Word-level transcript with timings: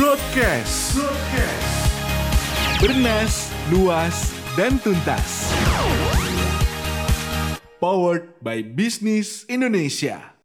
Broadcast. 0.00 0.96
Broadcast. 0.96 1.76
Bernas, 2.80 3.52
luas, 3.68 4.32
dan 4.56 4.80
tuntas. 4.80 5.52
Powered 7.76 8.32
by 8.40 8.64
Business 8.64 9.44
Indonesia. 9.44 10.39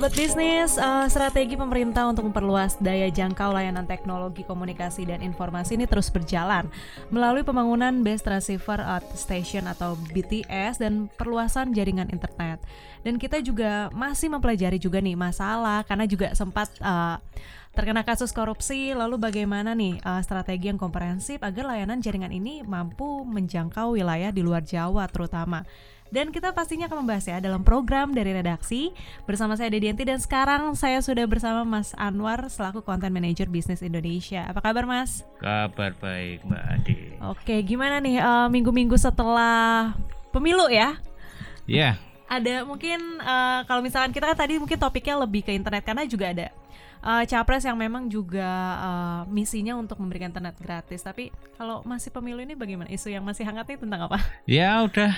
Sobat 0.00 0.16
bisnis, 0.16 0.80
eh, 0.80 1.06
strategi 1.12 1.60
pemerintah 1.60 2.08
untuk 2.08 2.24
memperluas 2.24 2.80
daya 2.80 3.12
jangkau 3.12 3.52
layanan 3.52 3.84
teknologi 3.84 4.48
komunikasi 4.48 5.04
dan 5.04 5.20
informasi 5.20 5.76
ini 5.76 5.84
terus 5.84 6.08
berjalan 6.08 6.72
melalui 7.12 7.44
pembangunan 7.44 8.00
Base 8.00 8.24
Transceiver 8.24 8.80
Station 9.12 9.68
atau 9.68 10.00
BTS 10.00 10.80
dan 10.80 11.12
perluasan 11.20 11.76
jaringan 11.76 12.08
internet. 12.16 12.64
Dan 13.04 13.20
kita 13.20 13.44
juga 13.44 13.92
masih 13.92 14.32
mempelajari 14.32 14.80
juga 14.80 15.04
nih 15.04 15.20
masalah 15.20 15.84
karena 15.84 16.08
juga 16.08 16.32
sempat 16.32 16.72
eh, 16.80 17.20
terkena 17.76 18.00
kasus 18.00 18.32
korupsi. 18.32 18.96
Lalu 18.96 19.20
bagaimana 19.20 19.76
nih 19.76 20.00
eh, 20.00 20.22
strategi 20.24 20.72
yang 20.72 20.80
komprehensif 20.80 21.44
agar 21.44 21.76
layanan 21.76 22.00
jaringan 22.00 22.32
ini 22.32 22.64
mampu 22.64 23.20
menjangkau 23.28 24.00
wilayah 24.00 24.32
di 24.32 24.40
luar 24.40 24.64
Jawa 24.64 25.04
terutama. 25.12 25.60
Dan 26.10 26.34
kita 26.34 26.50
pastinya 26.50 26.90
akan 26.90 27.06
membahas 27.06 27.22
ya 27.30 27.38
dalam 27.38 27.62
program 27.62 28.10
dari 28.10 28.34
redaksi 28.34 28.90
bersama 29.30 29.54
saya 29.54 29.70
Dedianti 29.70 30.02
dan 30.02 30.18
sekarang 30.18 30.74
saya 30.74 30.98
sudah 30.98 31.22
bersama 31.30 31.62
Mas 31.62 31.94
Anwar 31.94 32.50
selaku 32.50 32.82
Content 32.82 33.14
Manager 33.14 33.46
Bisnis 33.46 33.78
Indonesia. 33.78 34.42
Apa 34.50 34.58
kabar 34.58 34.90
Mas? 34.90 35.22
Kabar 35.38 35.94
baik 36.02 36.42
Mbak 36.42 36.62
Ade. 36.66 36.98
Oke, 37.30 37.54
gimana 37.62 38.02
nih 38.02 38.18
eh, 38.18 38.48
minggu-minggu 38.50 38.98
setelah 38.98 39.94
pemilu 40.34 40.66
ya? 40.66 40.98
Ya, 41.70 41.94
Ada 42.26 42.66
mungkin 42.66 42.98
eh, 43.22 43.60
kalau 43.70 43.78
misalkan 43.78 44.10
kita 44.10 44.34
kan 44.34 44.38
tadi 44.38 44.58
mungkin 44.58 44.82
topiknya 44.82 45.14
lebih 45.22 45.46
ke 45.46 45.54
internet 45.54 45.86
karena 45.86 46.02
juga 46.10 46.34
ada 46.34 46.50
eh, 47.06 47.24
capres 47.30 47.62
yang 47.62 47.78
memang 47.78 48.10
juga 48.10 48.50
eh, 48.82 49.22
misinya 49.30 49.78
untuk 49.78 50.02
memberikan 50.02 50.34
internet 50.34 50.58
gratis. 50.58 51.06
Tapi 51.06 51.30
kalau 51.54 51.86
masih 51.86 52.10
pemilu 52.10 52.42
ini 52.42 52.58
bagaimana? 52.58 52.90
Isu 52.90 53.14
yang 53.14 53.22
masih 53.22 53.46
hangat 53.46 53.70
nih 53.70 53.78
tentang 53.78 54.10
apa? 54.10 54.18
ya 54.50 54.82
udah 54.82 55.14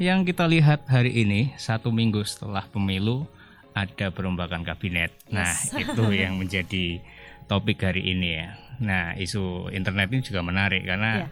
yang 0.00 0.24
kita 0.24 0.48
lihat 0.48 0.88
hari 0.88 1.12
ini 1.12 1.52
satu 1.60 1.92
minggu 1.92 2.24
setelah 2.24 2.64
pemilu 2.64 3.28
ada 3.76 4.08
perombakan 4.08 4.64
kabinet. 4.64 5.12
Nah 5.28 5.52
Yes. 5.52 5.76
itu 5.76 6.04
yang 6.24 6.40
menjadi 6.40 7.04
topik 7.44 7.84
hari 7.84 8.16
ini 8.16 8.40
ya. 8.40 8.56
Nah 8.80 9.12
isu 9.20 9.68
internet 9.70 10.08
ini 10.08 10.24
juga 10.24 10.40
menarik 10.40 10.88
karena 10.88 11.28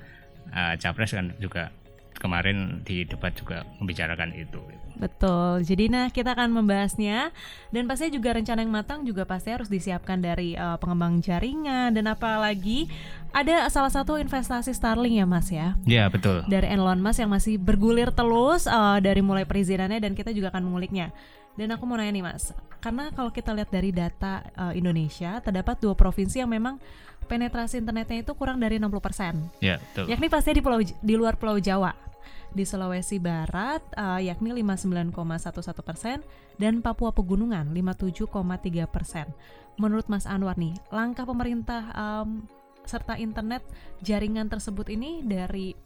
uh, 0.52 0.76
capres 0.76 1.16
kan 1.16 1.32
juga 1.40 1.72
kemarin 2.18 2.82
di 2.82 3.06
debat 3.06 3.32
juga 3.32 3.64
membicarakan 3.78 4.34
itu. 4.34 4.58
Betul. 4.98 5.62
Jadi 5.62 5.88
nah 5.88 6.10
kita 6.10 6.34
akan 6.34 6.50
membahasnya 6.50 7.30
dan 7.70 7.86
pastinya 7.86 8.18
juga 8.18 8.34
rencana 8.34 8.66
yang 8.66 8.74
matang 8.74 9.06
juga 9.06 9.22
pasti 9.22 9.54
harus 9.54 9.70
disiapkan 9.70 10.18
dari 10.18 10.58
eh, 10.58 10.76
pengembang 10.82 11.22
jaringan 11.22 11.94
dan 11.94 12.04
apalagi 12.10 12.90
ada 13.30 13.70
salah 13.70 13.94
satu 13.94 14.18
investasi 14.18 14.74
Starlink 14.74 15.22
ya 15.22 15.26
Mas 15.26 15.48
ya. 15.48 15.78
Ya 15.86 16.10
betul. 16.10 16.42
Dari 16.50 16.66
Elon 16.74 16.98
Musk 16.98 17.22
yang 17.22 17.30
masih 17.30 17.56
bergulir 17.56 18.10
terus 18.10 18.66
eh, 18.66 18.98
dari 18.98 19.22
mulai 19.22 19.46
perizinannya 19.46 20.02
dan 20.02 20.12
kita 20.18 20.34
juga 20.34 20.50
akan 20.50 20.66
menguliknya. 20.66 21.14
Dan 21.54 21.74
aku 21.74 21.90
mau 21.90 21.98
nanya 21.98 22.14
nih 22.14 22.22
Mas, 22.22 22.54
karena 22.78 23.10
kalau 23.10 23.34
kita 23.34 23.50
lihat 23.50 23.70
dari 23.70 23.90
data 23.90 24.46
eh, 24.46 24.78
Indonesia 24.78 25.38
terdapat 25.42 25.78
dua 25.78 25.94
provinsi 25.94 26.42
yang 26.42 26.50
memang 26.50 26.78
penetrasi 27.28 27.84
internetnya 27.84 28.24
itu 28.24 28.32
kurang 28.32 28.56
dari 28.58 28.80
60%. 28.80 29.60
Ya 29.60 29.76
betul. 29.78 30.08
Yakni 30.08 30.26
pastinya 30.32 30.56
di 30.56 30.64
pulau 30.64 30.80
di 30.80 31.14
luar 31.14 31.36
Pulau 31.36 31.60
Jawa. 31.60 32.07
Di 32.52 32.64
Sulawesi 32.64 33.20
Barat 33.20 33.84
eh, 33.94 34.28
yakni 34.32 34.52
59,11 34.64 35.14
persen 35.84 36.18
dan 36.58 36.82
Papua 36.82 37.14
Pegunungan 37.14 37.70
57,3 37.70 38.88
persen. 38.90 39.26
Menurut 39.78 40.10
Mas 40.10 40.26
Anwar 40.26 40.58
nih, 40.58 40.74
langkah 40.90 41.22
pemerintah 41.22 41.94
em, 41.94 42.42
serta 42.82 43.14
internet 43.20 43.62
jaringan 44.02 44.50
tersebut 44.50 44.90
ini 44.90 45.22
dari 45.22 45.76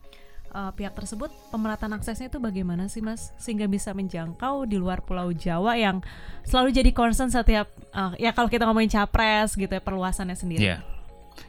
eh, 0.54 0.72
pihak 0.72 0.96
tersebut 0.96 1.28
pemerataan 1.52 1.92
aksesnya 1.98 2.32
itu 2.32 2.38
bagaimana 2.40 2.88
sih 2.88 3.04
Mas 3.04 3.36
sehingga 3.36 3.68
bisa 3.68 3.92
menjangkau 3.92 4.64
di 4.64 4.80
luar 4.80 5.04
Pulau 5.04 5.34
Jawa 5.34 5.76
yang 5.76 6.00
selalu 6.46 6.72
jadi 6.72 6.90
concern 6.94 7.28
setiap 7.28 7.68
eh, 7.92 8.12
ya 8.22 8.32
kalau 8.32 8.48
kita 8.48 8.64
ngomongin 8.64 8.88
capres 8.88 9.58
gitu 9.58 9.68
ya 9.68 9.82
perluasannya 9.84 10.38
sendiri. 10.38 10.62
Ya, 10.62 10.78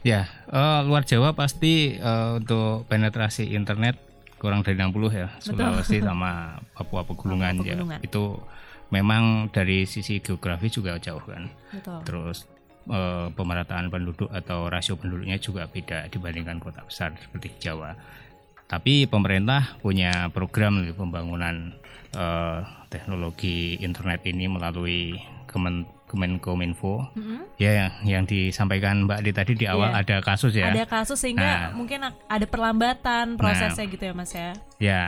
ya 0.04 0.28
eh, 0.52 0.80
luar 0.84 1.08
Jawa 1.08 1.32
pasti 1.32 1.96
eh, 1.96 2.30
untuk 2.36 2.84
penetrasi 2.90 3.56
internet 3.56 4.13
kurang 4.38 4.60
dari 4.66 4.76
60 4.76 4.92
ya. 5.12 5.28
Sulawesi 5.40 6.02
sama 6.08 6.60
Papua 6.76 7.02
Pegunungan, 7.06 7.62
Papua 7.62 7.96
ya. 7.96 7.98
Itu 8.04 8.40
memang 8.92 9.48
dari 9.50 9.88
sisi 9.88 10.20
geografi 10.20 10.68
juga 10.70 10.98
jauh 11.00 11.22
kan. 11.22 11.48
Betul. 11.72 12.00
Terus 12.04 12.38
eh, 12.90 13.26
pemerataan 13.32 13.88
penduduk 13.88 14.28
atau 14.30 14.68
rasio 14.68 14.94
penduduknya 14.98 15.40
juga 15.40 15.66
beda 15.66 16.06
dibandingkan 16.12 16.60
kota 16.60 16.84
besar 16.84 17.16
seperti 17.18 17.54
Jawa. 17.58 17.96
Tapi 18.64 19.04
pemerintah 19.06 19.76
punya 19.80 20.28
program 20.32 20.82
pembangunan 20.94 21.74
eh, 22.14 22.58
teknologi 22.90 23.78
internet 23.80 24.22
ini 24.28 24.46
melalui 24.46 25.18
Kemen 25.44 25.86
Kemenkominfo. 26.04 27.08
Mm-mm. 27.12 27.42
Ya, 27.56 27.70
yang, 27.74 27.90
yang 28.04 28.24
disampaikan 28.24 29.04
Mbak 29.04 29.18
Adi 29.20 29.30
tadi 29.30 29.52
di 29.54 29.66
awal 29.66 29.90
Iya. 29.90 30.00
ada 30.00 30.16
kasus 30.20 30.52
ya. 30.52 30.68
ada 30.68 30.84
kasus 30.84 31.16
sehingga 31.16 31.42
Nah. 31.42 31.62
mungkin 31.72 32.00
ada 32.06 32.46
perlambatan 32.46 33.36
prosesnya 33.36 33.84
gitu 33.84 34.02
ya 34.02 34.12
mas 34.12 34.30
ya 34.30 34.50
Ya, 34.76 35.02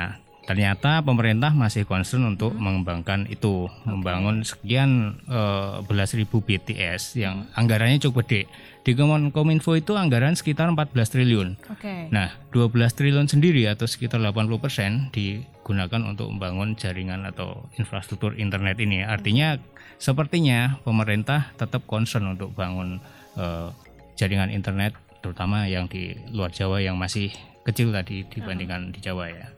ternyata 0.47 1.03
pemerintah 1.03 1.51
masih 1.51 1.85
concern 1.85 2.25
untuk 2.25 2.55
mengembangkan 2.55 3.27
itu, 3.27 3.67
membangun 3.83 4.47
sekian 4.47 5.19
eh, 5.27 5.83
belas 5.85 6.15
ribu 6.15 6.41
BTS 6.41 7.19
yang 7.19 7.51
anggarannya 7.59 7.99
cukup 7.99 8.25
gede. 8.25 8.49
Di 8.87 8.95
Kominfo 8.95 9.75
itu 9.75 9.99
anggaran 9.99 10.39
sekitar 10.39 10.71
14 10.71 10.95
triliun. 10.95 11.59
oke 11.75 12.15
Nah, 12.15 12.39
12 12.55 12.71
triliun 12.95 13.27
sendiri 13.27 13.67
atau 13.67 13.91
sekitar 13.91 14.23
80% 14.23 15.11
digunakan 15.11 16.01
untuk 16.07 16.31
membangun 16.31 16.79
jaringan 16.79 17.27
atau 17.27 17.67
infrastruktur 17.83 18.39
internet 18.39 18.79
ini. 18.79 19.03
Artinya 19.03 19.59
sepertinya 19.99 20.79
pemerintah 20.87 21.51
tetap 21.59 21.83
concern 21.91 22.39
untuk 22.39 22.55
bangun 22.55 23.03
eh, 23.35 23.69
jaringan 24.15 24.55
internet 24.55 24.95
terutama 25.19 25.67
yang 25.67 25.91
di 25.91 26.15
luar 26.31 26.55
Jawa 26.55 26.79
yang 26.79 26.95
masih 26.95 27.35
kecil 27.67 27.91
tadi 27.91 28.23
dibandingkan 28.31 28.95
di 28.95 29.03
Jawa 29.03 29.27
ya. 29.27 29.56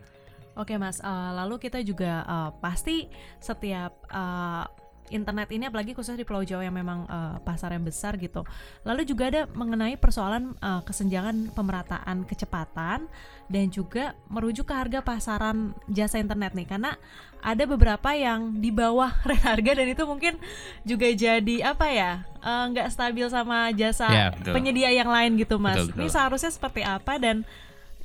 Oke 0.59 0.75
mas 0.77 0.99
Eh, 0.99 1.31
lalu 1.33 1.57
kita 1.59 1.79
juga 1.81 2.21
eh, 2.21 2.51
pasti 2.59 3.07
setiap 3.39 3.95
eh, 4.05 4.65
internet 5.09 5.49
ini 5.49 5.65
apalagi 5.65 5.97
khususnya 5.97 6.21
di 6.21 6.29
Pulau 6.29 6.45
Jawa 6.45 6.69
yang 6.69 6.77
memang 6.77 7.09
eh, 7.09 7.37
pasar 7.41 7.73
yang 7.73 7.81
besar 7.81 8.19
gitu 8.19 8.45
lalu 8.83 9.03
juga 9.03 9.33
ada 9.33 9.43
mengenai 9.49 9.97
persoalan 9.97 10.53
eh, 10.53 10.83
kesenjangan 10.85 11.55
pemerataan 11.55 12.29
kecepatan 12.29 13.09
dan 13.49 13.65
juga 13.73 14.13
merujuk 14.29 14.69
ke 14.69 14.75
harga 14.77 15.01
pasaran 15.01 15.73
jasa 15.89 16.21
internet 16.21 16.53
nih 16.53 16.69
karena 16.69 16.93
ada 17.41 17.65
beberapa 17.65 18.13
yang 18.13 18.59
di 18.59 18.69
bawah 18.69 19.09
rate 19.25 19.47
harga 19.57 19.73
dan 19.81 19.89
itu 19.89 20.05
mungkin 20.05 20.37
juga 20.85 21.09
jadi 21.09 21.73
apa 21.73 21.87
ya 21.89 22.13
eh, 22.45 22.65
nggak 22.69 22.93
stabil 22.93 23.25
sama 23.33 23.73
jasa 23.73 24.13
Ya, 24.13 24.29
betul. 24.29 24.53
penyedia 24.53 24.93
yang 24.93 25.09
lain 25.09 25.41
gitu 25.41 25.57
mas 25.57 25.81
Betul, 25.81 25.89
betul. 25.89 26.01
ini 26.05 26.09
seharusnya 26.13 26.53
seperti 26.53 26.85
apa 26.85 27.17
dan 27.17 27.49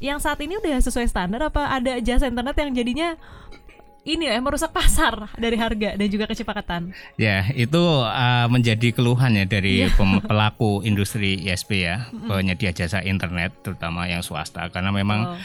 yang 0.03 0.19
saat 0.19 0.35
ini 0.37 0.59
udah 0.59 0.77
sesuai 0.77 1.07
standar 1.07 1.39
apa 1.41 1.63
ada 1.71 1.95
jasa 1.97 2.27
internet 2.27 2.55
yang 2.57 2.75
jadinya 2.75 3.09
ini 4.03 4.27
ya 4.27 4.35
merusak 4.37 4.69
pasar 4.69 5.31
dari 5.33 5.55
harga 5.55 5.95
dan 5.95 6.07
juga 6.07 6.27
kecepatan 6.27 6.91
Ya, 7.15 7.47
itu 7.49 7.79
uh, 7.79 8.51
menjadi 8.51 8.91
keluhan 8.91 9.31
ya 9.33 9.47
dari 9.47 9.87
pem- 9.89 10.19
pelaku 10.21 10.83
industri 10.83 11.39
ISP 11.41 11.87
ya, 11.87 12.11
penyedia 12.21 12.69
jasa 12.69 12.99
internet 12.99 13.55
terutama 13.57 14.03
yang 14.03 14.19
swasta 14.19 14.67
karena 14.67 14.91
memang 14.91 15.19
Oh. 15.25 15.39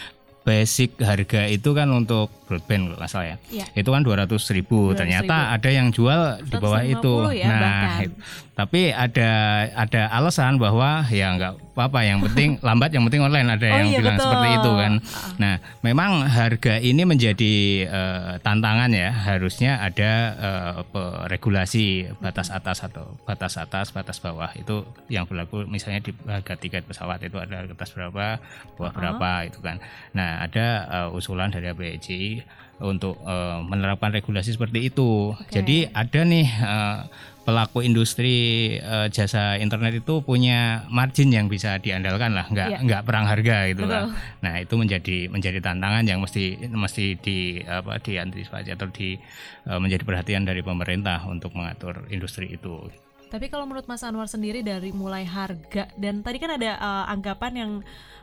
basic 0.45 0.97
harga 0.99 1.45
itu 1.45 1.71
kan 1.71 1.93
untuk 1.93 2.33
broadband 2.49 2.89
kalau 2.89 2.97
nggak 2.97 3.11
salah 3.13 3.27
ya. 3.29 3.37
Iya. 3.53 3.67
Itu 3.77 3.93
kan 3.93 4.01
200 4.01 4.27
ribu. 4.51 4.91
200.000. 4.91 4.97
Ternyata 4.97 5.37
ada 5.53 5.69
yang 5.69 5.93
jual 5.93 6.21
di 6.41 6.55
bawah 6.57 6.81
150 6.81 6.89
itu. 6.89 7.15
ya, 7.37 7.47
nah, 7.47 7.61
bahkan. 7.61 8.11
tapi 8.57 8.81
ada 8.89 9.31
ada 9.77 10.03
alasan 10.09 10.57
bahwa 10.57 11.05
ya 11.13 11.37
nggak 11.37 11.53
apa-apa. 11.79 12.03
Yang 12.03 12.19
penting 12.27 12.49
lambat, 12.67 12.91
yang 12.91 13.07
penting 13.07 13.23
online. 13.23 13.47
Ada 13.47 13.67
Oh 13.71 13.79
yang 13.79 13.89
iya, 13.89 13.99
bilang 14.03 14.17
betul. 14.19 14.27
seperti 14.27 14.49
itu 14.51 14.71
kan. 14.75 14.93
Ah. 14.99 15.31
Nah, 15.39 15.55
memang 15.81 16.11
harga 16.27 16.75
ini 16.77 17.03
menjadi 17.07 17.55
eh, 17.87 18.33
tantangan 18.43 18.91
ya. 18.91 19.15
Harusnya 19.15 19.79
ada 19.79 20.11
pe- 20.83 21.19
regulasi 21.31 21.87
batas 22.19 22.51
atas 22.51 22.83
atau 22.83 23.15
batas 23.23 23.55
atas, 23.55 23.95
batas 23.95 24.19
bawah 24.19 24.51
itu 24.53 24.83
yang 25.07 25.23
berlaku. 25.25 25.63
Misalnya 25.65 26.03
di 26.03 26.11
harga 26.27 26.59
tiket 26.59 26.83
pesawat 26.83 27.23
itu 27.23 27.39
ada 27.39 27.63
atas 27.63 27.95
berapa, 27.95 28.43
bawah 28.75 28.93
berapa 28.93 29.31
itu 29.47 29.63
kan. 29.63 29.79
Nah, 30.13 30.43
ada 30.43 30.67
eh, 30.91 31.09
usulan 31.15 31.49
dari 31.49 31.71
APJ 31.71 32.09
untuk 32.81 33.19
eh, 33.23 33.59
menerapkan 33.67 34.15
regulasi 34.15 34.55
seperti 34.55 34.91
itu. 34.91 35.35
Jadi 35.51 35.91
ada 35.91 36.21
nih 36.23 36.47
eh, 36.47 36.99
pelaku 37.49 37.81
industri 37.81 38.37
uh, 38.77 39.09
jasa 39.09 39.57
internet 39.57 40.05
itu 40.05 40.21
punya 40.21 40.85
margin 40.93 41.33
yang 41.33 41.49
bisa 41.49 41.81
diandalkan 41.81 42.37
lah, 42.37 42.45
nggak 42.53 42.69
yeah. 42.77 42.85
nggak 42.85 43.09
perang 43.09 43.25
harga 43.25 43.73
gitu 43.73 43.89
lah. 43.89 44.13
Nah 44.45 44.61
itu 44.61 44.77
menjadi 44.77 45.33
menjadi 45.33 45.65
tantangan 45.65 46.05
yang 46.05 46.21
mesti 46.21 46.69
mesti 46.69 47.17
di 47.17 47.65
apa 47.65 48.05
diantisipasi 48.05 48.77
atau 48.77 48.93
di 48.93 49.17
uh, 49.65 49.81
menjadi 49.81 50.05
perhatian 50.05 50.45
dari 50.45 50.61
pemerintah 50.61 51.25
untuk 51.25 51.57
mengatur 51.57 52.05
industri 52.13 52.53
itu. 52.53 52.85
Tapi 53.33 53.49
kalau 53.49 53.65
menurut 53.65 53.89
Mas 53.89 54.05
Anwar 54.05 54.29
sendiri 54.29 54.61
dari 54.61 54.93
mulai 54.93 55.25
harga 55.25 55.89
dan 55.97 56.21
tadi 56.21 56.37
kan 56.37 56.53
ada 56.53 56.77
uh, 56.77 57.05
anggapan 57.09 57.53
yang 57.57 57.73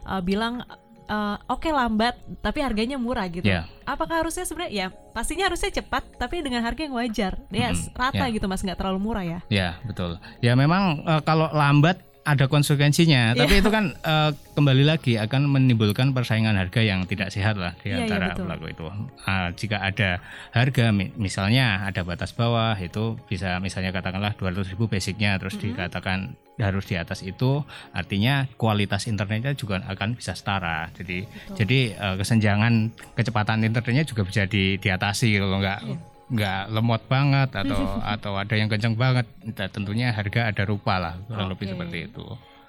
uh, 0.06 0.22
bilang 0.22 0.62
uh, 1.10 1.38
oke 1.50 1.66
okay, 1.66 1.72
lambat 1.72 2.16
tapi 2.42 2.62
harganya 2.62 2.98
murah 3.00 3.25
gitu. 3.30 3.46
Yeah. 3.46 3.69
Apakah 3.86 4.25
harusnya 4.25 4.46
sebenarnya 4.46 4.74
ya 4.74 4.88
pastinya 5.13 5.50
harusnya 5.50 5.72
cepat 5.72 6.04
tapi 6.18 6.42
dengan 6.42 6.62
harga 6.66 6.86
yang 6.86 6.96
wajar. 6.98 7.34
Ya 7.54 7.72
mm 7.72 7.78
-hmm. 7.78 7.98
rata 7.98 8.25
yeah. 8.25 8.34
gitu 8.34 8.46
Mas 8.50 8.62
nggak 8.62 8.80
terlalu 8.80 9.00
murah 9.02 9.25
ya. 9.25 9.30
Ya, 9.30 9.40
yeah, 9.50 9.72
betul. 9.86 10.18
Ya 10.42 10.54
memang 10.57 11.06
uh, 11.06 11.22
kalau 11.22 11.50
lambat 11.54 12.02
ada 12.25 12.50
konsekuensinya, 12.50 13.31
yeah. 13.31 13.38
tapi 13.38 13.62
itu 13.62 13.69
kan 13.69 13.94
uh, 14.01 14.33
kembali 14.57 14.81
lagi 14.81 15.22
akan 15.22 15.45
menimbulkan 15.45 16.10
persaingan 16.10 16.57
harga 16.57 16.81
yang 16.81 17.06
tidak 17.06 17.30
sehat 17.30 17.54
lah 17.54 17.77
di 17.86 17.94
yeah, 17.94 18.01
iya, 18.01 18.06
antara 18.10 18.27
yeah, 18.33 18.42
pelaku 18.42 18.66
itu. 18.74 18.86
Uh, 19.30 19.50
jika 19.54 19.77
ada 19.86 20.10
harga, 20.50 20.89
misalnya 21.16 21.86
ada 21.86 22.01
batas 22.01 22.33
bawah, 22.33 22.74
itu 22.81 23.22
bisa 23.30 23.62
misalnya 23.62 23.94
katakanlah 23.94 24.33
200 24.33 24.74
ribu 24.74 24.89
basicnya, 24.89 25.38
terus 25.38 25.54
mm 25.54 25.62
-hmm. 25.62 25.69
dikatakan 25.77 26.19
harus 26.57 26.89
di 26.89 26.98
atas 26.98 27.22
itu, 27.22 27.62
artinya 27.94 28.50
kualitas 28.57 29.06
internetnya 29.06 29.54
juga 29.54 29.86
akan 29.86 30.18
bisa 30.18 30.33
setara. 30.33 30.89
Jadi, 30.98 31.30
Betul. 31.30 31.56
jadi 31.62 31.80
uh, 31.94 32.16
kesenjangan 32.18 32.74
kecepatan 33.13 33.62
internetnya 33.69 34.01
juga 34.01 34.25
bisa 34.25 34.50
di, 34.50 34.81
diatasi 34.81 35.38
kalau 35.38 35.62
nggak 35.62 35.81
yeah 35.86 36.15
nggak 36.25 36.74
lemot 36.74 37.01
banget 37.06 37.50
atau 37.54 37.80
atau 38.18 38.33
ada 38.38 38.56
yang 38.57 38.69
kenceng 38.72 38.98
banget 38.98 39.30
nah, 39.45 39.69
tentunya 39.69 40.10
harga 40.10 40.50
ada 40.50 40.63
rupa 40.66 40.98
lah 40.98 41.13
kurang 41.30 41.48
okay. 41.50 41.54
lebih 41.54 41.68
seperti 41.75 41.98
itu 42.10 42.25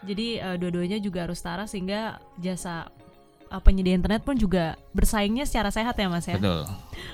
jadi 0.07 0.29
uh, 0.45 0.57
dua-duanya 0.61 0.99
juga 1.01 1.25
harus 1.25 1.41
setara 1.41 1.65
sehingga 1.65 2.21
jasa 2.37 2.93
uh, 3.51 3.63
penyedia 3.63 3.95
internet 3.95 4.23
pun 4.23 4.35
juga 4.35 4.79
bersaingnya 4.97 5.45
secara 5.45 5.69
sehat 5.69 5.95
ya 5.97 6.09
mas 6.09 6.27
ya. 6.27 6.39
Betul. 6.41 6.65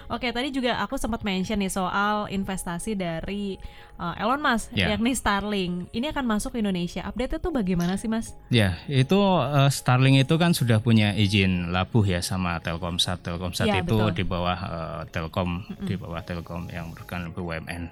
Oke 0.09 0.31
tadi 0.31 0.55
juga 0.55 0.79
aku 0.81 0.97
sempat 0.97 1.27
mention 1.27 1.59
nih 1.59 1.73
soal 1.73 2.31
investasi 2.31 2.95
dari 2.95 3.59
uh, 3.99 4.15
Elon 4.17 4.41
Musk 4.41 4.73
yeah. 4.73 4.95
yakni 4.95 5.13
Starlink. 5.13 5.91
Ini 5.91 6.15
akan 6.15 6.25
masuk 6.25 6.57
ke 6.57 6.59
Indonesia. 6.63 7.03
Update 7.05 7.43
itu 7.43 7.49
bagaimana 7.51 7.99
sih 7.99 8.09
mas? 8.09 8.33
Ya 8.49 8.79
itu 8.87 9.19
uh, 9.19 9.69
Starlink 9.69 10.23
itu 10.23 10.35
kan 10.39 10.55
sudah 10.55 10.79
punya 10.81 11.13
izin 11.17 11.75
labuh 11.75 12.05
ya 12.07 12.23
sama 12.23 12.59
Telkomsat. 12.63 13.25
Telkomsat 13.27 13.67
yeah, 13.69 13.83
itu 13.83 13.97
betul. 13.97 14.15
di 14.15 14.25
bawah 14.25 14.59
uh, 14.59 15.01
Telkom, 15.11 15.63
mm 15.63 15.75
-hmm. 15.75 15.87
di 15.87 15.95
bawah 15.99 16.23
Telkom 16.23 16.71
yang 16.71 16.93
merupakan 16.95 17.21
BUMN. 17.35 17.83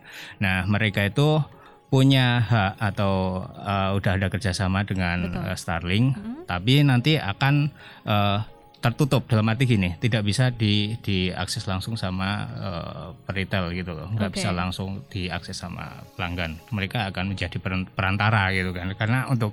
Nah 0.40 0.64
mereka 0.70 1.04
itu 1.04 1.42
punya 1.90 2.38
hak 2.38 2.72
atau 2.78 3.44
uh, 3.50 3.90
udah 3.98 4.14
ada 4.14 4.30
kerjasama 4.30 4.86
dengan 4.86 5.34
uh, 5.34 5.58
Starlink, 5.58 6.14
mm 6.14 6.22
-hmm. 6.22 6.36
tapi 6.46 6.86
nanti 6.86 7.18
akan 7.18 7.74
uh, 8.06 8.46
tertutup 8.80 9.28
dalam 9.28 9.44
arti 9.52 9.68
gini, 9.68 9.92
tidak 10.00 10.24
bisa 10.24 10.48
di 10.48 10.96
diakses 11.04 11.68
langsung 11.68 12.00
sama 12.00 12.48
uh, 12.56 13.06
peritel 13.28 13.68
gitu 13.76 13.92
loh, 13.92 14.08
nggak 14.08 14.32
okay. 14.32 14.36
bisa 14.40 14.56
langsung 14.56 15.04
diakses 15.12 15.52
sama 15.52 16.00
pelanggan. 16.16 16.56
Mereka 16.72 17.12
akan 17.12 17.36
menjadi 17.36 17.60
perantara 17.92 18.48
gitu 18.56 18.72
kan, 18.72 18.88
karena 18.96 19.28
untuk 19.28 19.52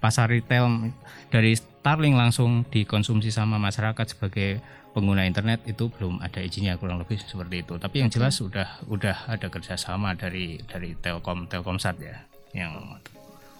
pasar 0.00 0.32
retail 0.32 0.88
dari 1.28 1.52
Starlink 1.52 2.16
langsung 2.16 2.64
dikonsumsi 2.72 3.28
sama 3.28 3.60
masyarakat 3.60 4.16
sebagai 4.16 4.64
pengguna 4.96 5.28
internet 5.28 5.68
itu 5.68 5.92
belum 5.92 6.24
ada 6.24 6.40
izinnya 6.40 6.80
kurang 6.80 6.96
lebih 7.00 7.20
seperti 7.20 7.64
itu. 7.64 7.76
Tapi 7.76 8.00
yang 8.00 8.08
jelas 8.08 8.40
sudah 8.40 8.80
udah 8.88 9.28
ada 9.28 9.52
kerjasama 9.52 10.16
dari 10.16 10.60
dari 10.64 10.96
Telkom 10.96 11.44
Telkomsat 11.44 11.96
ya 12.00 12.24
yang 12.56 12.96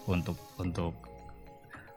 untuk 0.09 0.41
untuk 0.57 0.93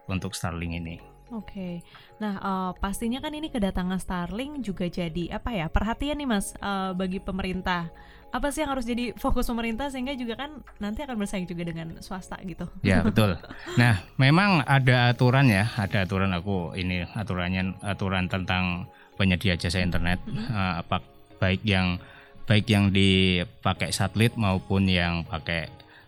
untuk 0.05 0.37
Starlink 0.37 0.85
ini. 0.85 1.16
Oke, 1.35 1.51
okay. 1.51 1.75
nah 2.23 2.39
uh, 2.39 2.71
pastinya 2.79 3.19
kan 3.19 3.35
ini 3.35 3.51
kedatangan 3.51 3.99
Starlink 3.99 4.63
juga 4.63 4.87
jadi 4.87 5.35
apa 5.35 5.51
ya 5.51 5.67
perhatian 5.67 6.23
nih 6.23 6.29
mas 6.31 6.55
uh, 6.63 6.95
bagi 6.95 7.19
pemerintah. 7.19 7.91
Apa 8.31 8.55
sih 8.55 8.63
yang 8.63 8.71
harus 8.71 8.87
jadi 8.87 9.11
fokus 9.19 9.51
pemerintah 9.51 9.91
sehingga 9.91 10.15
juga 10.15 10.39
kan 10.39 10.63
nanti 10.79 11.03
akan 11.03 11.19
bersaing 11.19 11.51
juga 11.51 11.67
dengan 11.67 11.99
swasta 11.99 12.39
gitu? 12.47 12.71
Ya 12.87 13.03
betul. 13.07 13.35
Nah 13.75 14.07
memang 14.15 14.63
ada 14.71 15.11
aturan 15.11 15.51
ya, 15.51 15.67
ada 15.75 16.07
aturan 16.07 16.31
aku 16.31 16.79
ini 16.79 17.03
aturannya 17.03 17.75
aturan 17.83 18.31
tentang 18.31 18.87
penyedia 19.19 19.59
jasa 19.59 19.83
internet 19.83 20.23
uh, 20.53 20.85
apa 20.85 21.03
baik 21.41 21.65
yang 21.67 21.99
baik 22.47 22.71
yang 22.71 22.95
dipakai 22.95 23.91
satelit 23.91 24.39
maupun 24.39 24.87
yang 24.87 25.27
pakai 25.27 25.67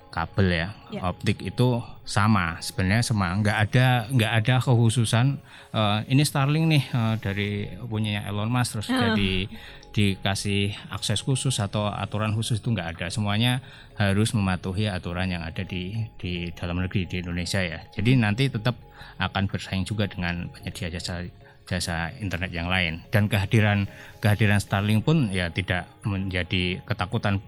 kabel 0.08 0.48
ya 0.48 0.68
yeah. 0.94 1.08
optik 1.08 1.42
itu 1.42 1.82
sama 2.08 2.56
sebenarnya 2.64 3.04
sama. 3.04 3.36
Nggak 3.36 3.58
ada 3.68 3.86
nggak 4.08 4.32
ada 4.40 4.54
kekhususan 4.64 5.36
uh, 5.76 6.00
ini 6.08 6.24
Starlink 6.24 6.64
nih 6.64 6.84
uh, 6.96 7.14
dari 7.20 7.68
punyanya 7.84 8.24
Elon 8.24 8.48
Musk 8.48 8.80
terus 8.80 8.88
uh. 8.88 8.96
jadi 8.96 9.52
dikasih 9.92 10.72
akses 10.88 11.20
khusus 11.20 11.60
atau 11.60 11.92
aturan 11.92 12.32
khusus 12.32 12.64
itu 12.64 12.72
nggak 12.72 12.96
ada. 12.96 13.06
Semuanya 13.12 13.60
harus 14.00 14.32
mematuhi 14.32 14.88
aturan 14.88 15.28
yang 15.28 15.44
ada 15.44 15.60
di 15.68 16.08
di 16.16 16.48
dalam 16.56 16.80
negeri 16.80 17.04
di 17.04 17.20
Indonesia 17.20 17.60
ya. 17.60 17.84
Jadi 17.92 18.16
nanti 18.16 18.48
tetap 18.48 18.80
akan 19.20 19.44
bersaing 19.52 19.84
juga 19.84 20.08
dengan 20.08 20.48
penyedia 20.48 20.88
jasa 20.88 21.28
jasa 21.68 22.16
internet 22.24 22.48
yang 22.56 22.72
lain. 22.72 23.04
Dan 23.12 23.28
kehadiran 23.28 23.84
kehadiran 24.24 24.64
Starlink 24.64 25.04
pun 25.04 25.28
ya 25.28 25.52
tidak 25.52 25.84
menjadi 26.08 26.80
ketakutan 26.88 27.44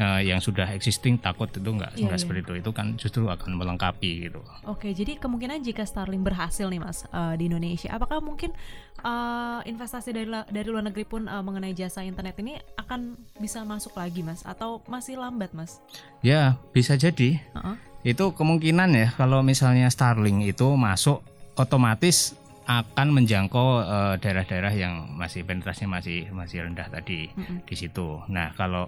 uh, 0.00 0.20
yang 0.22 0.40
sudah 0.40 0.68
existing 0.72 1.18
takut 1.20 1.50
itu 1.52 1.64
enggak 1.64 1.92
yeah, 1.92 2.06
enggak 2.06 2.18
yeah. 2.18 2.22
seperti 2.22 2.40
itu 2.44 2.54
itu 2.64 2.70
kan 2.72 2.86
justru 2.96 3.26
akan 3.28 3.58
melengkapi 3.58 4.30
gitu. 4.30 4.40
Oke, 4.64 4.94
jadi 4.96 5.18
kemungkinan 5.18 5.60
jika 5.64 5.84
Starlink 5.84 6.24
berhasil 6.24 6.68
nih 6.68 6.80
Mas 6.80 7.04
uh, 7.10 7.34
di 7.36 7.50
Indonesia, 7.50 7.92
apakah 7.92 8.22
mungkin 8.24 8.54
uh, 9.04 9.60
investasi 9.66 10.14
dari 10.14 10.28
dari 10.28 10.68
luar 10.68 10.86
negeri 10.86 11.04
pun 11.04 11.26
uh, 11.26 11.42
mengenai 11.44 11.76
jasa 11.76 12.06
internet 12.06 12.38
ini 12.40 12.56
akan 12.78 13.18
bisa 13.36 13.66
masuk 13.66 13.98
lagi 13.98 14.24
Mas 14.24 14.46
atau 14.46 14.80
masih 14.88 15.18
lambat 15.18 15.52
Mas? 15.52 15.82
Ya, 16.24 16.56
bisa 16.70 16.96
jadi. 16.96 17.42
Uh 17.52 17.74
-uh. 17.74 17.76
Itu 18.02 18.34
kemungkinan 18.34 18.90
ya 18.98 19.08
kalau 19.14 19.46
misalnya 19.46 19.86
Starlink 19.86 20.42
itu 20.46 20.74
masuk 20.74 21.22
otomatis 21.54 22.34
akan 22.62 23.10
menjangkau 23.10 23.82
uh, 23.82 24.14
daerah-daerah 24.22 24.70
yang 24.74 25.10
masih 25.18 25.42
penetrasinya 25.42 25.98
masih 25.98 26.30
masih 26.30 26.62
rendah 26.62 26.86
tadi 26.86 27.26
mm 27.34 27.42
-hmm. 27.42 27.58
di 27.66 27.74
situ. 27.74 28.22
Nah, 28.30 28.54
kalau 28.54 28.86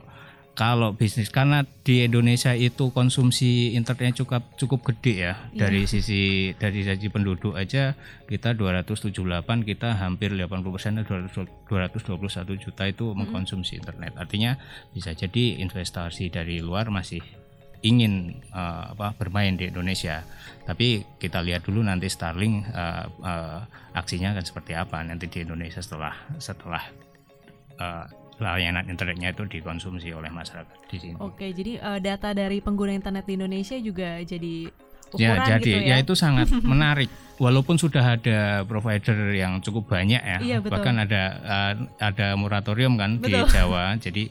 kalau 0.55 0.95
bisnis 0.95 1.35
karena 1.35 1.67
di 1.83 2.07
Indonesia 2.07 2.55
itu 2.55 2.95
konsumsi 2.95 3.75
internetnya 3.75 4.23
cukup 4.23 4.55
cukup 4.55 4.81
gede 4.95 5.15
ya 5.15 5.35
yeah. 5.51 5.67
dari 5.67 5.91
sisi 5.91 6.55
dari 6.55 6.87
sisi 6.87 7.11
penduduk 7.11 7.59
aja 7.59 7.99
kita 8.31 8.55
278 8.55 9.19
kita 9.67 9.99
hampir 9.99 10.31
80 10.31 10.75
persen 10.75 11.03
221 11.03 12.63
juta 12.63 12.83
itu 12.87 13.07
mengkonsumsi 13.13 13.83
internet 13.83 14.15
artinya 14.15 14.55
bisa 14.95 15.11
jadi 15.11 15.59
investasi 15.59 16.31
dari 16.31 16.63
luar 16.63 16.87
masih 16.95 17.21
ingin 17.85 18.41
uh, 18.57 18.97
apa 18.97 19.13
bermain 19.13 19.61
di 19.61 19.69
Indonesia. 19.69 20.25
Tapi 20.65 21.05
kita 21.21 21.45
lihat 21.45 21.69
dulu 21.69 21.85
nanti 21.85 22.09
Starlink 22.09 22.65
uh, 22.73 23.05
uh, 23.21 23.61
aksinya 23.93 24.33
akan 24.33 24.45
seperti 24.49 24.73
apa 24.73 25.05
nanti 25.05 25.29
di 25.29 25.45
Indonesia 25.45 25.85
setelah 25.85 26.17
setelah 26.41 26.81
uh, 27.77 28.09
layanan 28.43 28.87
internetnya 28.91 29.31
itu 29.31 29.47
dikonsumsi 29.47 30.11
oleh 30.11 30.31
masyarakat 30.31 30.77
di 30.91 30.99
sini. 30.99 31.17
Oke, 31.23 31.55
jadi 31.55 31.79
uh, 31.79 32.01
data 32.03 32.35
dari 32.35 32.59
pengguna 32.59 32.95
internet 32.95 33.25
di 33.27 33.35
Indonesia 33.39 33.77
juga 33.79 34.19
jadi 34.23 34.71
ya 35.15 35.47
jadi 35.47 35.63
gitu 35.63 35.79
ya? 35.79 35.95
ya 35.95 35.97
itu 36.03 36.15
sangat 36.19 36.51
menarik 36.71 37.11
walaupun 37.39 37.79
sudah 37.79 38.19
ada 38.19 38.63
provider 38.67 39.35
yang 39.35 39.59
cukup 39.63 39.91
banyak 39.91 40.23
ya 40.23 40.39
iya, 40.43 40.59
bahkan 40.63 40.99
ada 40.99 41.23
uh, 41.43 41.75
ada 42.03 42.35
moratorium 42.39 42.99
kan 42.99 43.19
betul. 43.19 43.47
di 43.47 43.55
Jawa 43.55 43.95
jadi 44.05 44.31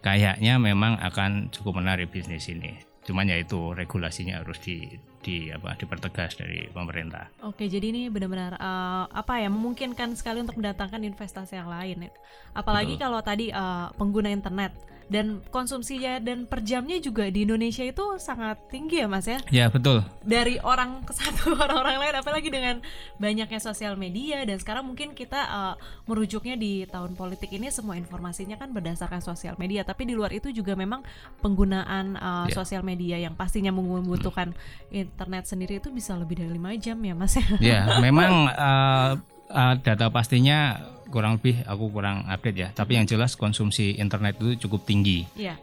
kayaknya 0.00 0.60
memang 0.60 0.96
akan 1.00 1.52
cukup 1.52 1.80
menarik 1.80 2.12
bisnis 2.12 2.48
ini 2.48 2.87
cuman 3.08 3.32
ya 3.32 3.40
itu 3.40 3.72
regulasinya 3.72 4.44
harus 4.44 4.60
di 4.60 4.84
di 5.24 5.48
apa 5.48 5.72
dipertegas 5.80 6.36
dari 6.36 6.68
pemerintah. 6.68 7.32
Oke, 7.40 7.64
jadi 7.66 7.88
ini 7.88 8.12
benar-benar 8.12 8.60
uh, 8.60 9.08
apa 9.08 9.40
ya 9.40 9.48
memungkinkan 9.48 10.12
sekali 10.12 10.44
untuk 10.44 10.60
mendatangkan 10.60 11.00
investasi 11.08 11.56
yang 11.56 11.72
lain. 11.72 12.06
Ya. 12.06 12.12
Apalagi 12.52 13.00
Betul. 13.00 13.04
kalau 13.08 13.20
tadi 13.24 13.48
uh, 13.48 13.88
pengguna 13.96 14.28
internet 14.28 14.76
dan 15.08 15.40
konsumsinya 15.48 16.20
dan 16.20 16.44
per 16.44 16.60
jamnya 16.60 17.00
juga 17.00 17.26
di 17.32 17.48
Indonesia 17.48 17.80
itu 17.80 18.20
sangat 18.20 18.60
tinggi 18.68 19.00
ya 19.00 19.08
mas 19.08 19.24
ya 19.24 19.40
ya 19.48 19.66
betul 19.72 20.04
dari 20.20 20.60
orang 20.60 21.00
ke 21.02 21.16
satu 21.16 21.52
orang-orang 21.64 21.96
lain 21.96 22.14
apalagi 22.20 22.48
dengan 22.52 22.76
banyaknya 23.16 23.60
sosial 23.60 23.96
media 23.96 24.44
dan 24.44 24.60
sekarang 24.60 24.84
mungkin 24.84 25.16
kita 25.16 25.40
uh, 25.48 25.74
merujuknya 26.04 26.60
di 26.60 26.84
tahun 26.84 27.16
politik 27.16 27.48
ini 27.56 27.72
semua 27.72 27.96
informasinya 27.96 28.60
kan 28.60 28.68
berdasarkan 28.70 29.24
sosial 29.24 29.56
media 29.56 29.80
tapi 29.82 30.04
di 30.04 30.12
luar 30.12 30.30
itu 30.36 30.52
juga 30.52 30.76
memang 30.76 31.00
penggunaan 31.40 32.20
uh, 32.20 32.46
yeah. 32.46 32.52
sosial 32.52 32.84
media 32.84 33.16
yang 33.16 33.32
pastinya 33.32 33.72
membutuhkan 33.72 34.52
hmm. 34.52 34.92
internet 34.92 35.48
sendiri 35.48 35.80
itu 35.80 35.88
bisa 35.88 36.12
lebih 36.20 36.44
dari 36.44 36.52
lima 36.52 36.76
jam 36.76 37.00
ya 37.00 37.16
mas 37.16 37.32
ya 37.32 37.46
ya 37.58 37.80
memang 38.04 38.32
uh, 38.52 39.12
uh, 39.50 39.74
data 39.80 40.08
pastinya 40.12 40.78
kurang 41.08 41.40
lebih 41.40 41.64
aku 41.64 41.88
kurang 41.88 42.28
update 42.28 42.58
ya. 42.58 42.68
Tapi 42.72 43.00
yang 43.00 43.08
jelas 43.08 43.34
konsumsi 43.34 43.96
internet 43.96 44.36
itu 44.40 44.68
cukup 44.68 44.84
tinggi. 44.84 45.24
Iya. 45.36 45.56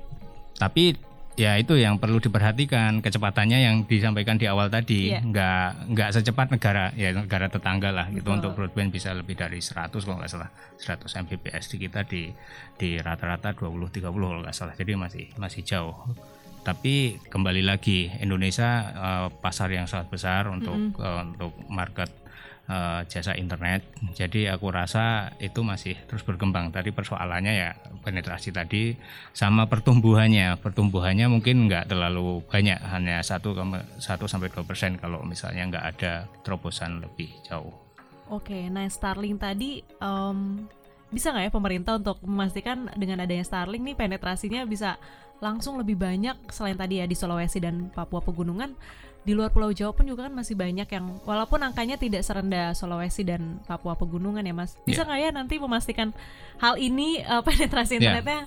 Tapi 0.57 0.97
ya 1.35 1.59
itu 1.59 1.75
yang 1.75 1.99
perlu 1.99 2.23
diperhatikan 2.23 3.03
kecepatannya 3.03 3.59
yang 3.59 3.75
disampaikan 3.83 4.39
di 4.39 4.47
awal 4.47 4.71
tadi 4.71 5.11
Iya. 5.11 5.19
nggak 5.19 5.91
nggak 5.91 6.09
secepat 6.15 6.47
negara 6.55 6.95
ya 6.95 7.11
negara 7.11 7.51
tetangga 7.51 7.91
lah 7.91 8.07
gitu 8.07 8.23
Betul. 8.23 8.35
untuk 8.39 8.51
broadband 8.55 8.95
bisa 8.95 9.11
lebih 9.11 9.35
dari 9.35 9.59
100 9.59 9.91
kalau 9.91 10.15
nggak 10.23 10.31
salah 10.31 10.47
100 10.79 11.27
Mbps 11.27 11.75
di 11.75 11.77
kita 11.77 12.07
di 12.07 12.31
di 12.79 12.95
rata-rata 13.03 13.51
20 13.51 13.99
30 13.99 14.15
kalau 14.15 14.39
nggak 14.47 14.55
salah 14.55 14.79
jadi 14.79 14.95
masih 14.95 15.27
masih 15.35 15.67
jauh 15.67 16.07
tapi 16.63 17.19
kembali 17.27 17.67
lagi 17.67 18.15
Indonesia 18.23 18.69
eh, 18.95 19.27
pasar 19.43 19.75
yang 19.75 19.91
sangat 19.91 20.07
besar 20.07 20.47
untuk 20.47 20.95
eh, 21.03 21.19
untuk 21.19 21.51
market 21.67 22.15
eh, 22.69 23.01
jasa 23.07 23.33
internet. 23.37 23.85
Jadi 24.13 24.49
aku 24.49 24.69
rasa 24.69 25.33
itu 25.41 25.61
masih 25.61 25.95
terus 26.05 26.21
berkembang. 26.25 26.69
Tadi 26.69 26.89
persoalannya 26.93 27.53
ya 27.53 27.71
penetrasi 28.01 28.53
tadi 28.53 28.93
sama 29.33 29.65
pertumbuhannya. 29.65 30.57
Pertumbuhannya 30.61 31.27
mungkin 31.29 31.65
nggak 31.69 31.89
terlalu 31.89 32.45
banyak, 32.45 32.79
hanya 32.91 33.21
1 33.21 33.41
satu 33.97 34.25
sampai 34.29 34.49
2 34.53 34.65
persen 34.65 34.97
kalau 35.01 35.21
misalnya 35.25 35.69
nggak 35.69 35.85
ada 35.97 36.13
terobosan 36.45 37.01
lebih 37.01 37.29
jauh. 37.45 37.73
Oke, 38.29 38.69
nah 38.73 38.89
Starlink 38.89 39.37
tadi 39.37 39.85
em, 40.01 40.65
bisa 41.13 41.29
nggak 41.29 41.45
ya 41.47 41.51
pemerintah 41.53 41.93
untuk 42.01 42.17
memastikan 42.25 42.89
dengan 42.97 43.21
adanya 43.21 43.45
Starlink 43.45 43.85
nih 43.85 43.95
penetrasinya 43.97 44.65
bisa 44.65 44.97
langsung 45.37 45.75
lebih 45.75 45.95
banyak 45.95 46.35
selain 46.47 46.73
tadi 46.73 46.97
ya 46.97 47.05
di 47.05 47.13
Sulawesi 47.13 47.59
dan 47.59 47.89
Papua 47.89 48.19
Pegunungan 48.19 48.71
di 49.21 49.33
luar 49.33 49.49
Pulau 49.49 49.73
Jawa 49.73 49.89
pun 49.89 50.05
juga 50.05 50.29
kan 50.29 50.33
masih 50.33 50.53
banyak 50.53 50.85
yang 50.85 51.17
walaupun 51.23 51.57
angkanya 51.59 51.97
tidak 51.97 52.21
serendah 52.21 52.71
Sulawesi 52.71 53.25
dan 53.25 53.57
Papua 53.63 53.93
Pegunungan 53.93 54.39
ya 54.39 54.53
Mas. 54.53 54.77
Bisa 54.83 55.01
Iya. 55.01 55.03
nggak 55.03 55.19
ya 55.19 55.29
nanti 55.31 55.55
memastikan 55.57 56.13
hal 56.57 56.77
ini 56.77 57.19
eh, 57.19 57.41
penetrasi 57.47 57.97
Ya. 57.97 58.13
internetnya 58.13 58.45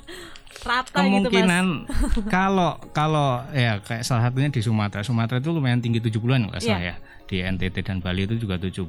rata 0.61 0.87
gitu 0.87 0.95
Mas? 0.95 1.03
Kemungkinan 1.29 1.67
kalau 2.31 2.79
kalau 2.91 3.43
ya 3.51 3.83
kayak 3.83 4.07
salah 4.07 4.23
satunya 4.25 4.49
di 4.49 4.63
Sumatera. 4.63 5.03
Sumatera 5.03 5.39
itu 5.39 5.51
lumayan 5.51 5.83
tinggi 5.83 5.99
70-an 5.99 6.47
nggak 6.47 6.63
salah 6.63 6.79
Iya. 6.81 6.95
ya. 6.95 7.27
Di 7.27 7.45
NTT 7.45 7.77
dan 7.83 7.99
Bali 7.99 8.25
itu 8.25 8.39
juga 8.39 8.57
71, 8.57 8.89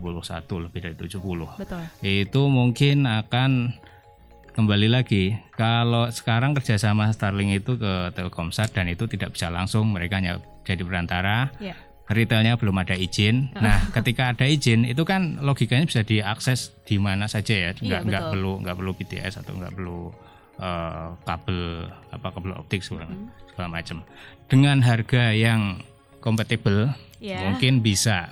lebih 0.61 0.79
dari 0.79 0.95
70. 0.95 1.19
Betul. 1.57 1.83
itu 1.99 2.41
mungkin 2.47 3.03
akan 3.03 3.75
kembali 4.49 4.87
lagi 4.87 5.37
kalau 5.51 6.09
sekarang 6.09 6.51
kerjasama 6.51 7.09
Starlink 7.09 7.51
itu 7.55 7.75
ke 7.75 7.93
Telkomsat 8.11 8.71
dan 8.71 8.87
itu 8.87 9.05
tidak 9.05 9.33
bisa 9.33 9.47
langsung 9.47 9.87
mereka 9.87 10.17
hanya 10.17 10.37
jadi 10.61 10.81
perantara 10.81 11.53
Ya. 11.57 11.75
retailnya 12.05 12.55
belum 12.55 12.75
ada 12.75 12.93
izin 12.93 13.53
nah 13.53 13.89
ketika 13.91 14.33
ada 14.33 14.45
izin 14.45 14.83
itu 14.83 15.01
kan 15.03 15.37
logikanya 15.39 15.85
bisa 15.85 16.01
diakses 16.01 16.73
di 16.83 16.97
mana 16.97 17.25
saja 17.25 17.53
ya 17.53 17.71
nggak 17.71 17.81
Iya, 17.81 17.97
nggak 18.03 18.23
betul. 18.23 18.31
perlu 18.31 18.51
nggak 18.59 18.75
perlu 18.75 18.91
BTS 18.93 19.33
atau 19.37 19.51
nggak 19.55 19.73
perlu 19.73 20.01
eh, 20.59 21.07
kabel 21.23 21.59
apa 22.09 22.27
kabel 22.29 22.51
optik 22.53 22.81
segala, 22.81 23.07
Hmm. 23.07 23.29
segala 23.47 23.67
macam 23.69 23.97
dengan 24.45 24.77
harga 24.81 25.31
yang 25.31 25.79
kompatibel 26.19 26.91
Ya. 27.19 27.43
mungkin 27.45 27.79
bisa 27.79 28.31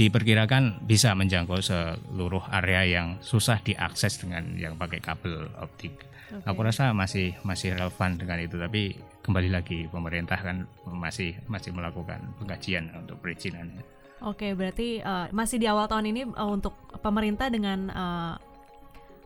diperkirakan 0.00 0.88
bisa 0.88 1.12
menjangkau 1.12 1.60
seluruh 1.60 2.48
area 2.48 2.88
yang 2.88 3.20
susah 3.20 3.60
diakses 3.60 4.16
dengan 4.16 4.56
yang 4.56 4.80
pakai 4.80 5.04
kabel 5.04 5.44
optik. 5.60 5.92
Oke. 6.32 6.46
Aku 6.46 6.64
rasa 6.64 6.96
masih 6.96 7.36
masih 7.44 7.76
relevan 7.76 8.16
dengan 8.16 8.40
itu, 8.40 8.56
tapi 8.56 8.96
kembali 9.20 9.50
lagi 9.52 9.84
pemerintah 9.92 10.40
kan 10.40 10.64
masih 10.88 11.36
masih 11.50 11.76
melakukan 11.76 12.32
pengkajian 12.40 12.88
untuk 12.96 13.20
perizinan. 13.20 13.68
Oke, 14.24 14.56
berarti 14.56 15.04
eh, 15.04 15.26
masih 15.36 15.60
di 15.60 15.68
awal 15.68 15.84
tahun 15.84 16.16
ini 16.16 16.22
eh, 16.32 16.48
untuk 16.48 16.72
pemerintah 17.04 17.52
dengan 17.52 17.92
eh, 17.92 18.34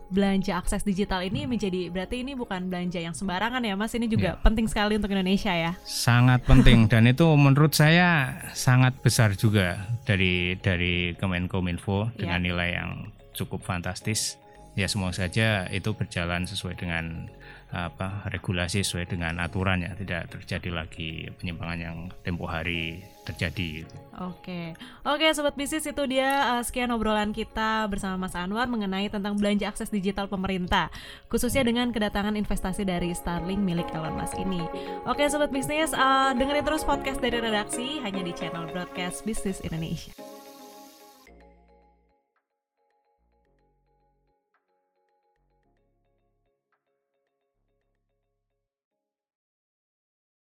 belanja 0.08 0.56
akses 0.56 0.82
digital 0.82 1.20
ini 1.20 1.44
menjadi 1.44 1.88
berarti 1.88 2.20
ini 2.20 2.32
bukan 2.32 2.68
belanja 2.68 3.00
yang 3.00 3.12
sembarangan 3.12 3.60
ya, 3.60 3.74
Mas. 3.74 3.92
Ini 3.92 4.06
juga 4.06 4.36
Ya. 4.36 4.40
penting 4.40 4.68
sekali 4.68 4.96
untuk 4.96 5.10
Indonesia 5.10 5.50
ya. 5.50 5.72
Sangat 5.82 6.44
penting 6.44 6.86
dan 6.92 7.06
itu 7.06 7.24
menurut 7.34 7.72
saya 7.72 8.36
sangat 8.52 8.94
besar 9.00 9.32
juga 9.34 9.80
dari 10.04 10.54
dari 10.58 11.16
Kemenkominfo 11.16 12.12
dengan 12.14 12.40
Ya. 12.40 12.46
nilai 12.52 12.68
yang 12.76 12.90
cukup 13.32 13.62
fantastis. 13.62 14.36
Ya 14.74 14.90
semoga 14.90 15.14
saja 15.14 15.70
itu 15.70 15.94
berjalan 15.94 16.44
sesuai 16.44 16.74
dengan 16.74 17.30
apa 17.70 18.26
regulasi 18.30 18.86
sesuai 18.86 19.06
dengan 19.06 19.38
aturan 19.38 19.82
ya 19.82 19.94
tidak 19.94 20.30
terjadi 20.30 20.70
lagi 20.70 21.26
penyimpangan 21.38 21.78
yang 21.78 21.98
tempo 22.22 22.46
hari 22.46 23.02
terjadi. 23.24 23.88
Oke, 24.14 24.78
oke 25.02 25.26
sobat 25.34 25.58
bisnis 25.58 25.82
itu 25.82 26.02
dia 26.06 26.54
eh, 26.54 26.62
sekian 26.62 26.92
obrolan 26.94 27.34
kita 27.34 27.88
bersama 27.90 28.14
Mas 28.14 28.38
Anwar 28.38 28.70
mengenai 28.70 29.10
tentang 29.10 29.34
belanja 29.34 29.66
akses 29.66 29.90
digital 29.90 30.30
pemerintah, 30.30 30.92
khususnya 31.26 31.66
dengan 31.66 31.90
kedatangan 31.90 32.38
investasi 32.38 32.86
dari 32.86 33.10
Starlink 33.10 33.58
milik 33.58 33.90
Elon 33.90 34.14
Musk 34.14 34.38
ini. 34.38 34.62
Oke 35.08 35.26
sobat 35.26 35.50
bisnis, 35.50 35.90
eh, 35.90 36.30
dengerin 36.38 36.62
terus 36.62 36.86
podcast 36.86 37.18
dari 37.18 37.42
redaksi 37.42 37.98
hanya 38.06 38.22
di 38.22 38.30
channel 38.36 38.70
Broadcast 38.70 39.26
Bisnis 39.26 39.58
Indonesia. 39.66 40.33